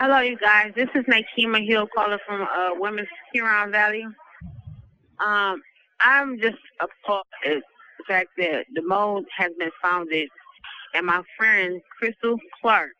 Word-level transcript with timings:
Hello, 0.00 0.20
you 0.20 0.36
guys. 0.38 0.70
This 0.76 0.88
is 0.94 1.04
Nakima 1.06 1.66
Hill 1.66 1.88
calling 1.92 2.20
from 2.24 2.42
uh, 2.42 2.68
Women's 2.74 3.08
Huron 3.32 3.72
Valley. 3.72 4.04
Um, 5.18 5.60
I'm 5.98 6.38
just 6.38 6.58
appalled 6.78 7.26
at 7.44 7.56
the 7.56 8.04
fact 8.06 8.28
that 8.38 8.66
the 8.76 8.82
mold 8.82 9.24
has 9.36 9.50
been 9.58 9.72
founded, 9.82 10.28
and 10.94 11.04
my 11.04 11.22
friend 11.36 11.80
Crystal 11.98 12.36
Clark, 12.60 12.92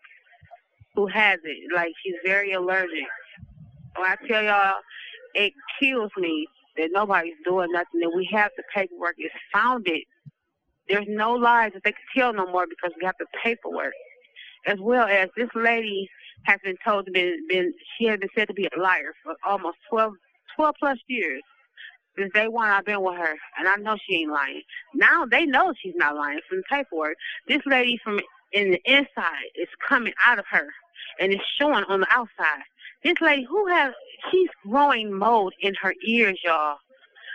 who 0.97 1.07
has 1.07 1.39
it, 1.45 1.73
like 1.73 1.93
she's 2.03 2.17
very 2.25 2.51
allergic. 2.51 3.07
When 3.95 4.11
I 4.11 4.17
tell 4.27 4.43
y'all, 4.43 4.81
it 5.37 5.53
kills 5.81 6.11
me 6.17 6.49
that 6.79 6.91
nobody's 6.91 7.35
doing 7.45 7.71
nothing. 7.71 8.01
That 8.01 8.13
we 8.17 8.29
have 8.33 8.51
the 8.57 8.65
paperwork. 8.75 9.15
It's 9.19 9.33
founded. 9.53 10.03
There's 10.89 11.07
no 11.09 11.35
lies 11.35 11.71
that 11.75 11.85
they 11.85 11.93
can 11.93 12.01
tell 12.17 12.33
no 12.33 12.51
more 12.51 12.67
because 12.69 12.91
we 12.99 13.07
have 13.07 13.15
the 13.21 13.27
paperwork 13.41 13.95
as 14.69 14.79
well 14.81 15.09
as 15.09 15.31
this 15.37 15.49
lady 15.55 16.09
has 16.45 16.61
been 16.63 16.77
told 16.85 17.07
to 17.07 17.13
be 17.13 17.37
been 17.49 17.73
she 17.97 18.05
has 18.05 18.19
been 18.21 18.29
said 18.37 18.49
to 18.49 18.55
be 18.55 18.69
a 18.77 18.81
liar 18.81 19.15
for 19.25 19.35
almost 19.45 19.79
12, 19.91 20.13
12 20.57 20.75
plus 20.79 20.99
years. 21.09 21.43
Since 22.17 22.33
day 22.35 22.49
one, 22.49 22.69
I've 22.69 22.85
been 22.85 23.03
with 23.03 23.17
her, 23.17 23.37
and 23.59 23.69
I 23.69 23.77
know 23.77 23.97
she 24.05 24.17
ain't 24.17 24.33
lying. 24.33 24.63
Now 24.95 25.25
they 25.25 25.47
know 25.47 25.73
she's 25.81 25.95
not 25.97 26.17
lying 26.17 26.41
from 26.49 26.59
the 26.59 26.65
paperwork. 26.69 27.17
This 27.47 27.63
lady 27.65 27.99
from 28.03 28.21
in 28.53 28.73
the 28.73 28.81
inside 28.85 29.49
is 29.55 29.69
coming 29.87 30.13
out 30.25 30.39
of 30.39 30.45
her, 30.51 30.69
and 31.19 31.33
it's 31.33 31.43
showing 31.59 31.85
on 31.85 32.01
the 32.01 32.09
outside. 32.11 32.63
This 33.05 33.15
lady 33.21 33.47
who 33.49 33.67
has 33.69 33.95
she's 34.31 34.51
growing 34.69 35.13
mold 35.13 35.55
in 35.61 35.75
her 35.81 35.95
ears, 36.05 36.41
y'all 36.45 36.79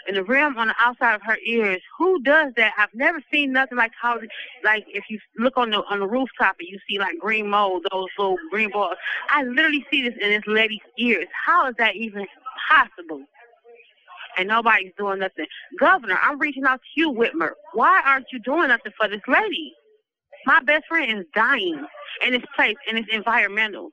and 0.07 0.17
the 0.17 0.23
rim 0.23 0.57
on 0.57 0.67
the 0.67 0.75
outside 0.80 1.16
of 1.16 1.21
her 1.23 1.38
ears. 1.45 1.81
Who 1.98 2.21
does 2.21 2.53
that? 2.57 2.73
I've 2.77 2.94
never 2.94 3.21
seen 3.31 3.52
nothing 3.52 3.77
like 3.77 3.91
how, 3.99 4.20
like 4.63 4.85
if 4.88 5.05
you 5.09 5.20
look 5.38 5.57
on 5.57 5.71
the 5.71 5.84
on 5.85 5.99
the 5.99 6.07
rooftop 6.07 6.55
and 6.59 6.67
you 6.67 6.80
see 6.89 6.99
like 6.99 7.17
green 7.20 7.49
mold, 7.49 7.85
those 7.91 8.08
little 8.17 8.38
green 8.52 8.70
balls. 8.71 8.97
I 9.30 9.44
literally 9.44 9.85
see 9.91 10.03
this 10.03 10.13
in 10.21 10.30
this 10.30 10.44
lady's 10.47 10.80
ears. 10.97 11.27
How 11.45 11.70
is 11.70 11.75
that 11.77 11.95
even 11.95 12.25
possible? 12.70 13.23
And 14.38 14.47
nobody's 14.47 14.94
doing 14.97 15.19
nothing. 15.19 15.45
Governor, 15.80 16.17
I'm 16.22 16.39
reaching 16.39 16.66
out 16.66 16.80
to 16.81 16.99
you, 17.02 17.11
Whitmer. 17.11 17.52
Why 17.73 18.02
aren't 18.03 18.25
you 18.31 18.39
doing 18.39 18.70
nothing 18.70 18.92
for 18.97 19.08
this 19.08 19.22
lady? 19.27 19.73
My 20.45 20.59
best 20.61 20.86
friend 20.88 21.20
is 21.20 21.25
dying 21.36 21.86
in 22.25 22.33
this 22.33 22.44
place, 22.55 22.75
and 22.88 22.97
it's 22.97 23.08
environmental. 23.11 23.89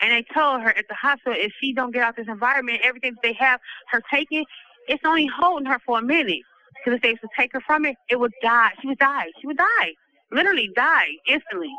And 0.00 0.12
they 0.12 0.24
told 0.34 0.62
her 0.62 0.70
at 0.70 0.86
the 0.88 0.94
hospital 0.94 1.34
if 1.36 1.52
she 1.60 1.72
don't 1.74 1.92
get 1.92 2.02
out 2.02 2.16
this 2.16 2.28
environment, 2.28 2.80
everything 2.82 3.14
they 3.22 3.34
have 3.34 3.60
her 3.90 4.02
taking, 4.10 4.44
it's 4.90 5.04
only 5.06 5.26
holding 5.26 5.66
her 5.66 5.78
for 5.86 5.98
a 5.98 6.02
minute. 6.02 6.42
Because 6.74 6.96
if 6.96 7.02
they 7.02 7.14
to 7.14 7.28
take 7.36 7.52
her 7.52 7.60
from 7.60 7.84
it, 7.86 7.96
it 8.08 8.18
would 8.18 8.32
die. 8.42 8.70
She 8.80 8.88
would 8.88 8.98
die. 8.98 9.26
She 9.40 9.46
would 9.46 9.56
die. 9.56 9.94
Literally 10.32 10.70
die 10.74 11.08
instantly. 11.28 11.70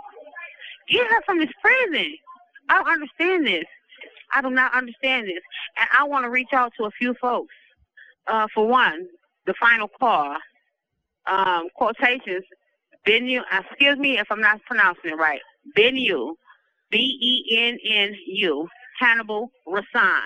Get 0.88 1.08
her 1.08 1.22
from 1.26 1.40
this 1.40 1.50
prison. 1.62 2.14
I 2.70 2.76
don't 2.76 2.88
understand 2.88 3.46
this. 3.46 3.66
I 4.34 4.42
do 4.42 4.50
not 4.50 4.74
understand 4.74 5.28
this. 5.28 5.42
And 5.78 5.90
I 5.98 6.06
want 6.06 6.24
to 6.24 6.30
reach 6.30 6.54
out 6.54 6.72
to 6.78 6.86
a 6.86 6.92
few 6.92 7.14
folks. 7.16 7.54
Uh, 8.28 8.48
for 8.54 8.68
one, 8.68 9.08
the 9.46 9.54
final 9.60 9.90
call. 10.00 10.38
Um, 11.26 11.68
quotations. 11.76 12.46
Bennu, 13.06 13.42
excuse 13.52 13.98
me 13.98 14.20
if 14.20 14.28
I'm 14.32 14.42
not 14.42 14.62
pronouncing 14.66 15.12
it 15.12 15.18
right. 15.18 15.42
Bennu, 15.78 16.36
B-E-N-N-U, 16.92 18.68
Hannibal 19.00 19.52
Ra-Sun. 19.66 20.22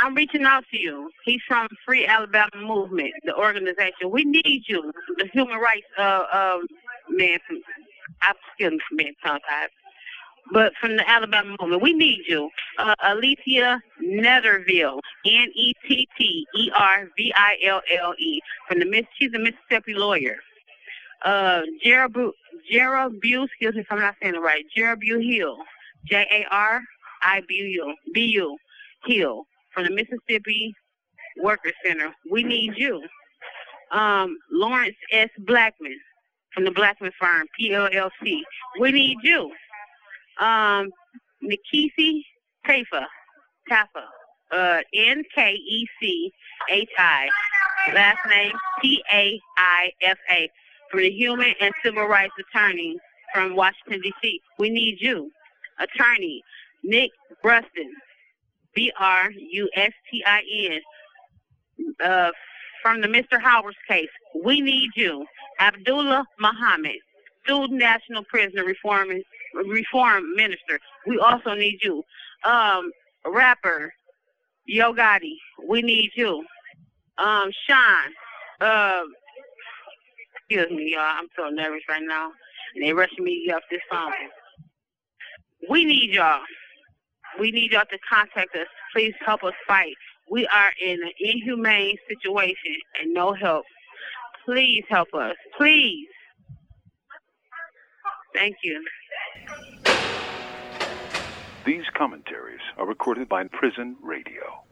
I'm 0.00 0.14
reaching 0.14 0.44
out 0.44 0.64
to 0.70 0.78
you. 0.78 1.10
He's 1.24 1.40
from 1.46 1.68
Free 1.84 2.06
Alabama 2.06 2.50
Movement, 2.56 3.12
the 3.24 3.34
organization. 3.34 4.10
We 4.10 4.24
need 4.24 4.64
you, 4.66 4.92
the 5.16 5.28
human 5.32 5.58
rights 5.58 5.86
uh, 5.98 6.24
um, 6.32 6.66
man. 7.10 7.38
From, 7.46 7.60
I'm 8.22 8.34
still 8.54 8.72
being 8.96 9.14
tongue 9.24 9.40
tied. 9.48 9.68
But 10.52 10.72
from 10.80 10.96
the 10.96 11.08
Alabama 11.08 11.56
movement, 11.60 11.82
we 11.82 11.92
need 11.92 12.20
you. 12.26 12.48
Uh, 12.78 12.94
Alicia 13.02 13.80
Netterville, 14.02 14.98
N 15.26 15.48
E 15.54 15.74
T 15.86 16.08
T 16.16 16.46
E 16.56 16.70
R 16.74 17.08
V 17.16 17.32
I 17.36 17.56
L 17.66 17.82
L 18.00 18.14
E, 18.18 18.40
from 18.66 18.78
the 18.78 18.86
Miss. 18.86 19.04
She's 19.18 19.32
a 19.34 19.38
Mississippi 19.38 19.94
lawyer. 19.94 20.36
Uh, 21.24 21.62
Jaribu, 21.84 22.30
excuse 22.70 23.74
me 23.74 23.80
if 23.80 23.86
I'm 23.90 24.00
not 24.00 24.14
saying 24.22 24.36
it 24.36 24.38
right. 24.38 24.64
Jaribu 24.76 25.22
Hill, 25.22 25.58
J 26.06 26.26
A 26.30 26.46
R 26.50 26.80
I 27.22 27.42
B 27.46 27.54
U 27.54 27.94
B 28.14 28.24
U 28.26 28.56
Hill 29.04 29.44
from 29.72 29.84
the 29.84 29.90
Mississippi 29.90 30.74
Worker 31.42 31.72
Center. 31.84 32.12
We 32.30 32.42
need 32.42 32.72
you. 32.76 33.02
Um, 33.90 34.36
Lawrence 34.50 34.96
S. 35.12 35.30
Blackman 35.46 35.96
from 36.52 36.64
the 36.64 36.70
Blackman 36.70 37.12
Firm, 37.18 37.46
PLLC. 37.60 38.40
We 38.80 38.92
need 38.92 39.18
you. 39.22 39.50
Um, 40.40 40.90
Nkechi 41.42 42.22
Taifa, 42.66 43.04
Taifa, 43.70 44.04
uh, 44.52 44.80
N 44.94 45.22
K 45.34 45.52
E 45.52 45.86
C 46.00 46.32
H 46.70 46.88
I, 46.98 47.28
last 47.94 48.18
name 48.28 48.52
T 48.82 49.02
A 49.12 49.40
I 49.56 49.90
F 50.02 50.18
A, 50.30 50.50
from 50.90 51.00
the 51.00 51.10
Human 51.10 51.54
and 51.60 51.72
Civil 51.84 52.06
Rights 52.06 52.34
Attorney 52.38 52.98
from 53.34 53.54
Washington, 53.54 54.00
D.C. 54.00 54.40
We 54.58 54.70
need 54.70 54.98
you. 55.00 55.30
Attorney 55.78 56.42
Nick 56.82 57.10
Brustin, 57.44 57.90
B 58.74 58.92
R 58.98 59.30
U 59.30 59.68
S 59.74 59.92
T 60.10 60.22
I 60.26 60.42
N. 60.64 60.80
Uh, 62.04 62.30
from 62.82 63.00
the 63.00 63.08
Mr. 63.08 63.40
Howard's 63.40 63.76
case, 63.88 64.08
we 64.44 64.60
need 64.60 64.90
you. 64.94 65.24
Abdullah 65.60 66.24
Muhammad, 66.38 66.96
student 67.44 67.78
national 67.78 68.24
prisoner 68.24 68.64
reform 68.64 69.08
reform 69.54 70.34
minister. 70.36 70.78
We 71.06 71.18
also 71.18 71.54
need 71.54 71.78
you. 71.82 72.02
Um, 72.44 72.90
rapper 73.26 73.92
Yo 74.66 74.92
Gotti, 74.92 75.36
we 75.66 75.80
need 75.80 76.10
you. 76.14 76.44
Um, 77.16 77.50
Sean, 77.66 78.12
uh, 78.60 79.02
excuse 80.36 80.70
me, 80.70 80.92
y'all. 80.92 81.00
I'm 81.02 81.28
so 81.34 81.48
nervous 81.48 81.82
right 81.88 82.02
now, 82.06 82.30
and 82.74 82.84
they 82.84 82.92
rushing 82.92 83.24
me 83.24 83.50
off 83.54 83.62
this 83.70 83.80
phone. 83.90 84.12
We 85.70 85.86
need 85.86 86.10
y'all. 86.10 86.42
We 87.38 87.50
need 87.50 87.72
y'all 87.72 87.82
to 87.90 87.98
contact 88.08 88.54
us. 88.56 88.66
Please 88.92 89.14
help 89.24 89.44
us 89.44 89.54
fight. 89.66 89.94
We 90.30 90.46
are 90.48 90.72
in 90.80 91.02
an 91.02 91.12
inhumane 91.20 91.96
situation 92.08 92.76
and 93.00 93.14
no 93.14 93.32
help. 93.32 93.64
Please 94.44 94.84
help 94.88 95.08
us. 95.14 95.36
Please. 95.56 96.08
Thank 98.34 98.56
you. 98.62 98.84
These 101.64 101.84
commentaries 101.94 102.60
are 102.76 102.86
recorded 102.86 103.28
by 103.28 103.44
Prison 103.44 103.96
Radio. 104.02 104.67